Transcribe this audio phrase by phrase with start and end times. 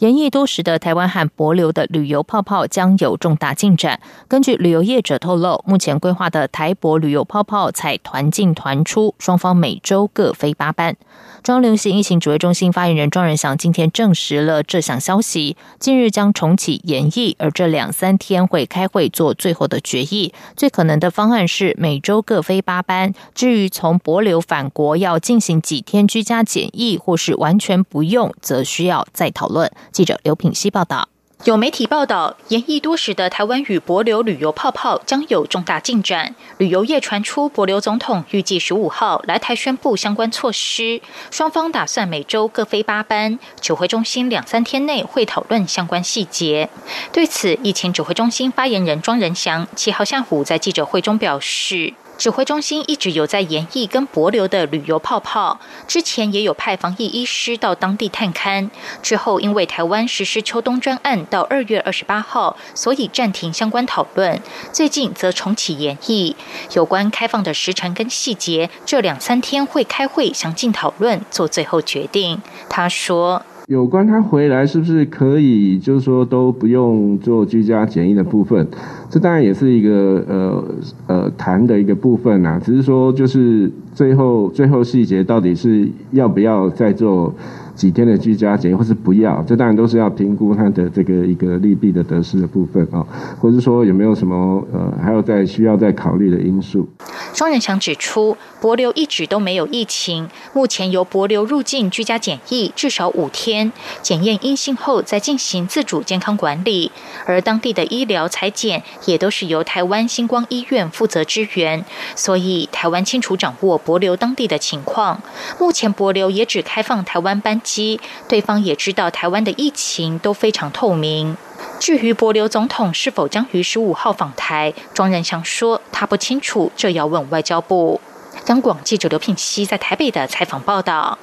[0.00, 4.00] 延役多时的台湾和博流的旅游泡泡将有重大进展。
[4.28, 10.96] 根据旅游业者透露，目前规划的台博旅游泡泡采团进团出，双方每周各飞八班。
[11.42, 20.34] 中流行疫情指挥中心发言人庄仁祥今天证实了这项消息，近日将重启演绎，而这两三天会开会做最后的决议。
[20.54, 23.14] 最可能的方案是每周各飞八班。
[23.34, 29.70] 至于从博流返国要进行几天居家检疫，或是完全不用，则需要再讨论。
[29.92, 31.08] 记者刘品希报道。
[31.44, 36.34] 有媒体报道，延役多时的台湾与博流旅游泡泡将有重大进展。
[36.58, 43.38] 旅游业传出，博流总统预计十五号来台宣布相关措施，双方打算每周各飞八班。
[43.58, 46.68] 指挥中心两三天内会讨论相关细节。
[47.10, 51.94] 对此，疫情指挥中心发言人庄仁祥七号下午在记者会中表示。
[52.20, 58.68] 指挥中心一直有在研议跟博流的旅游泡泡，之前也有派防疫医师到当地探勘，
[59.02, 64.38] 之后因为台湾实施秋冬专案到二月二十八号，所以暂停相关讨论。
[64.70, 66.36] 最近则重启研议，
[66.74, 72.42] 有关开放的时程跟细节，这两三天会开会详尽讨论，做最后决定。
[72.68, 73.42] 他说。
[73.70, 78.66] 有关他回来是不是可以，就是说都不用做居家检疫的部分，
[79.08, 80.64] 这当然也是一个呃
[81.06, 82.60] 呃谈的一个部分呐。
[82.60, 87.32] 只是说，就是最后最后细节到底是要不要再做。
[87.76, 93.06] 几天的居家检疫，或是不要，这当然都是要评估它的这个一个利弊的得失的部分啊，
[93.38, 96.86] 或者说有没有什么呃还有再需要再考虑的因素。
[97.34, 103.72] 庄仁祥指出，博流一直都没有疫情，目前由博流入境居家检疫至少五天，
[104.02, 106.92] 检验阴性后再进行自主健康管理，
[107.26, 111.84] 而当地的医疗裁检也都是由台湾星光医院负责支援，
[112.14, 115.22] 所以台湾清楚掌握博流当地的情况。
[115.58, 118.00] 目前博流也只开放台湾班机。
[118.28, 121.36] 对方也知道台湾的疫情都非常透明。
[121.78, 128.00] 至于博流总统是否将于十五号访台，庄仁祥说他不清楚，这要问外交部。
[128.46, 131.18] 央广记者刘品熙在台北的采访报道。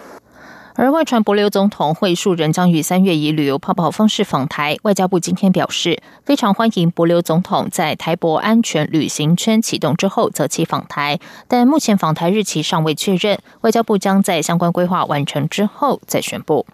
[0.80, 16.68] 而外传博流总统会数人将于三月以旅游泡泡方式访台，外交部今天表示，非常欢迎博流总统在台博安全旅行圈启动之后择期访台，但目前访台日期尚未确认，外交部将在相关规划完成之后再宣布。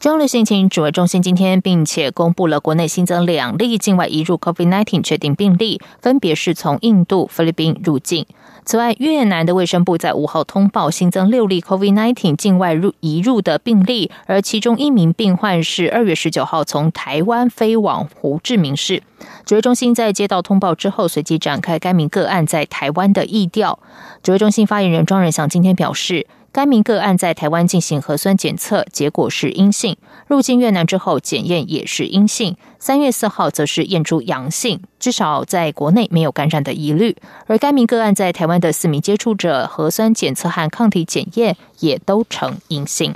[0.00, 8.24] 中央流行情指挥中心今天并且公布了国内新增两例境外移入 COVID-19 确定病例，分别是从印度、菲律宾入境。
[8.64, 19.02] 此外，越南的卫生部在五号通报新增六例 COVID-19 境外入移入的病例，而其中一名病患是二月十九号从台湾飞往胡志明市。
[19.44, 23.78] 指挥中心在接到通报之后，随即展开该名个案在台湾的疫调。
[24.22, 26.26] 指挥中心发言人庄仁祥今天表示。
[26.52, 29.94] 该名个案在台湾进行核酸检测，结果是阴性；
[30.26, 32.56] 入境越南之后检验也是阴性。
[32.80, 37.16] 三月四号则是验出阳性，至少在国内没有感染的疑虑。
[37.46, 43.14] 而该名个案在台湾的四名接触者核酸检测和抗体检验也都呈阴性。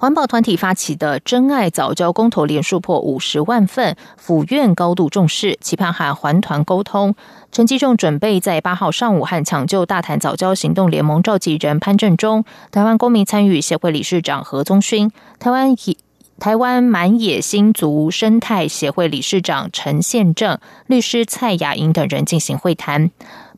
[0.00, 7.14] 环保团体发起的真爱早教公投连数破五十万份，府院高度重视，期盼和环团沟通。
[7.52, 15.98] 陈吉仲准备在八号上午和抢救大潭早教行动联盟召集人潘正中、台湾公民参与协会理事长何宗勋、台湾以
[16.38, 23.10] 台湾满野新族生态协会理事长陈宪正、律师蔡雅莹等人进行会谈。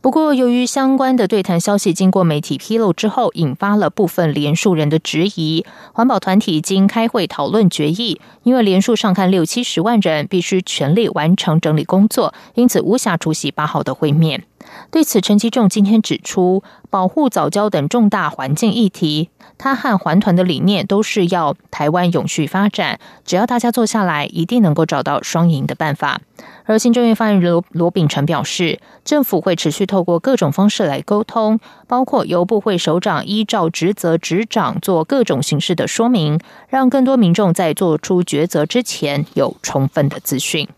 [0.02, 5.64] 不过，由于相关的对谈消息经过媒体披露之后，引发了部分连署人的质疑。
[5.92, 14.42] 环保团体经开会讨论决议，因为连署上看六七十万人，必须全力完成整理工作，因此无暇出席八号的会面。
[14.90, 26.20] 对此，陈其仲今天指出，保护早教等重大环境议题，他和环团的理念都是要台湾永续发展，只要大家坐下来，一定能够找到双赢的办法。
[26.64, 31.58] 而行政院发言人罗罗秉成表示，政府会持续透过各种方式来沟通，
[31.88, 36.38] 包括由部会首长依照职责执掌做各种形式的说明，
[36.68, 40.68] 让更多民众在做出抉择之前有充分的资讯。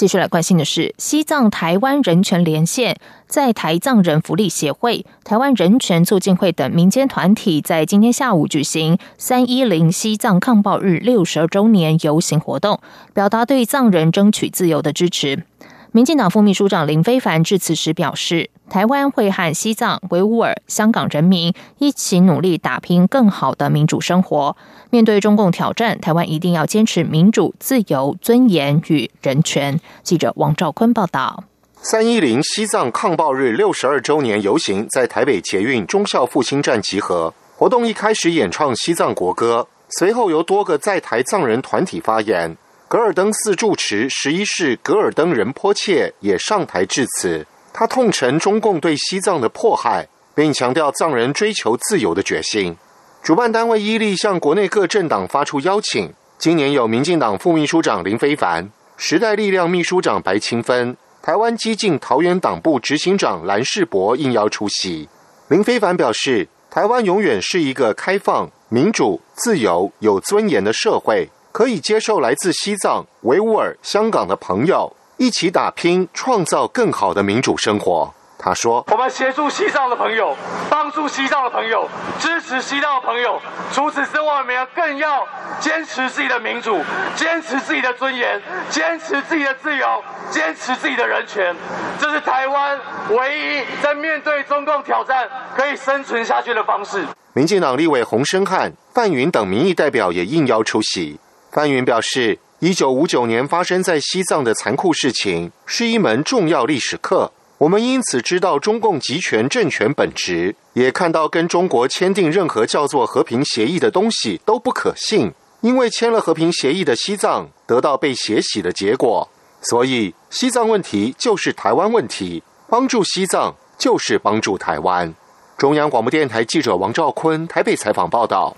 [0.00, 12.80] 继续来关心的是，西藏台湾人权连线、在台藏人福利协会、台湾人权促进会等民间团体在今天下午举行“三一零西藏抗暴日”六十二周年游行活动，
[13.12, 15.44] 表达对藏人争取自由的支持。
[15.92, 24.56] 民进党副秘书长林非凡致辞时表示，台湾会和西藏、维吾尔、香港人民一起努力打拼更好的民主生活。
[24.90, 29.80] 面对中共挑战，台湾一定要坚持民主、自由、尊严与人权。
[30.04, 31.42] 记者王兆坤报道。
[31.82, 39.66] 三一零西藏抗暴日六十二周年游行在台北捷运忠孝复兴站集合，活动一开始演唱西藏国歌，
[39.98, 42.56] 随后由多个在台藏人团体发言。
[42.90, 52.76] 格尔登寺住持十一世格尔登仁波切也上台致辞，他痛陈中共对西藏的迫害，并强调藏人追求自由的决心。
[53.22, 65.08] 主办单位伊利向国内各政党发出邀请，今年有民进党副秘书长林非凡、时代力量秘书长白清芬、台湾激进桃园党部执行长蓝世博应邀出席。
[65.46, 71.30] 林非凡表示，台湾永远是一个开放、民主、自由、有尊严的社会。
[71.60, 78.14] 可以接受来自西藏、维吾尔、香港的朋友一起打拼，创造更好的民主生活。
[78.38, 80.34] 他说：“我们协助西藏的朋友，
[80.70, 81.86] 帮助西藏的朋友，
[82.18, 83.38] 支持西藏的朋友。
[83.74, 85.28] 除此之外，我们要更要
[85.60, 86.82] 坚持自己的民主，
[87.14, 88.40] 坚持自己的尊严，
[88.70, 91.54] 坚持自己的自由，坚持自己的人权。
[92.00, 92.80] 这是台湾
[93.10, 97.04] 唯一在面对中共挑战可以生存下去的方式。”
[97.36, 101.20] 民进党立委洪生汉、范云等民意代表也应邀出席。
[101.50, 107.32] 范云表示，一九五九年发生在西藏的残酷事情是一门重要历史课。
[107.58, 119.28] 我们因此知道中共集权政权本质，也看到跟中国签订任何叫做和平协议的东西都不可信，因为签了和平协议的西藏得到被血洗的结果。
[119.60, 125.12] 所以，西藏问题就是台湾问题，帮助西藏就是帮助台湾。
[125.58, 128.56] 中央广播电台记者王兆坤台北采访报道。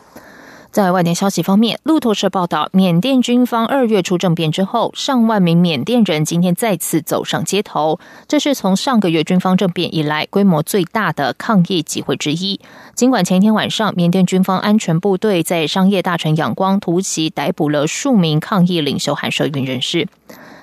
[0.73, 12.59] 在外电消息方面，路透社报道，缅甸军方二月初政变之后，上万名缅甸人今天再次走上街头，这是从上个月军方政变以来规模最大的抗议集会之一。
[12.95, 20.09] 尽管前一天晚上，缅甸军方安全部队在商业大臣仰光突袭，逮捕了数名抗议领袖和社运人士。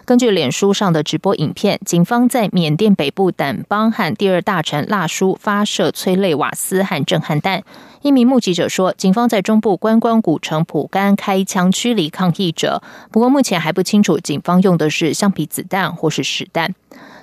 [0.09, 7.61] 根据脸书上的直播影片，警方在缅甸北部掸邦和第二大城腊书发射催泪瓦斯和震撼弹。
[8.01, 16.73] 一名目击者说，警方在中部观光古城普甘开枪驱离抗议者，不过目前还不清楚警方用的是橡皮子弹或是实弹。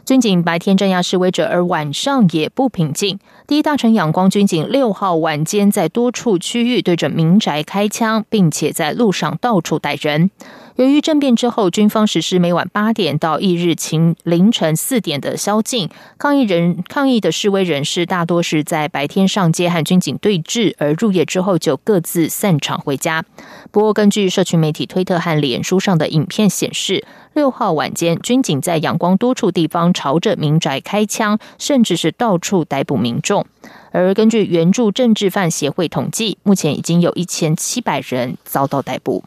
[0.04, 3.18] 军警白天镇压示威者，而晚上也不平静。
[3.48, 10.30] 第一大城仰光军警六号晚间在多处区域对着民宅开枪，并且在路上到处逮人。
[10.76, 15.88] 由于政变之后，军方实施每晚八点到翌日晴凌晨四点的宵禁，
[16.18, 23.24] 抗议人抗议的示威人士大多是在白天上街和军警对峙，而入夜之后就各自散场回家。
[23.70, 33.46] 不过，根据社群媒体推特和脸书上的影片显示，六号晚间军警在阳光多处地方朝着民宅开枪，甚至是到处逮捕民众。
[33.92, 39.24] 而根据援助政治犯协会统计，目前已经有一千七百人遭到逮捕。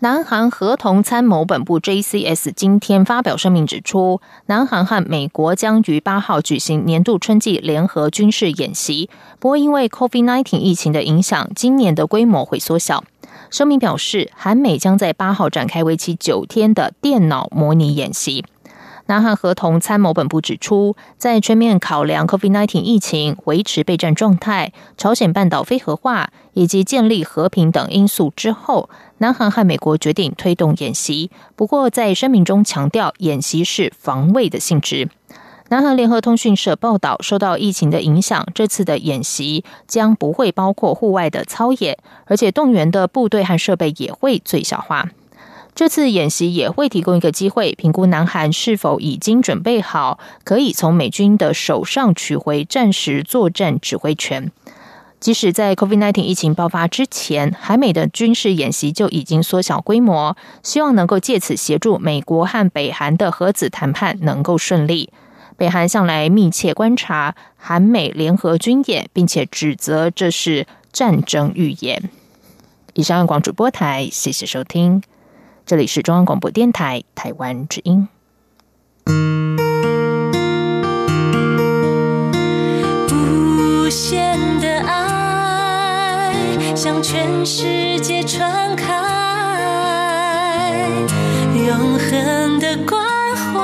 [0.00, 9.10] 南韩合同参谋本部 JCS 今天发表声明指出，南韩和美国将于八号举行年度春季联合军事演习，
[9.40, 13.02] 不过因为 COVID-19 疫情的影响，今年的规模会缩小。
[13.50, 18.44] 声明表示，韩美将在八号展开为期九天的电脑模拟演习。
[19.06, 31.30] 南韩合同参谋本部指出，在全面考量 COVID-19 疫情、维持备战状态、朝鲜半岛非核化以及建立和平等因素之后，南韩和美国决定推动演习。
[31.56, 35.08] 不过，在声明中强调，演习是防卫的性质。
[35.70, 45.10] 南韩联合通讯社报道，受到疫情的影响，这次的演习将不会包括户外的操演，而且动员的部队和设备也会最小化。
[45.74, 54.50] 这次演习也会提供一个机会，评估南韩是否已经准备好，可以从美军的手上取回战时作战指挥权。
[55.20, 65.10] 即使在 COVID-19 疫情爆发之前，韩美的军事演习就已经缩小规模，希望能够借此协助美国和北韩的核子谈判能够顺利。
[65.56, 72.08] 北韩向来密切观察韩美联合军演，并且指责这是战争预演。
[72.94, 75.02] 以上广主播台，谢谢收听。
[75.66, 78.08] 这里是中央广播电台台湾之音。
[86.78, 88.94] 向全世界传开
[91.66, 93.02] 永恒的关
[93.34, 93.58] 怀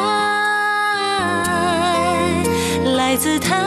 [2.97, 3.64] 来自他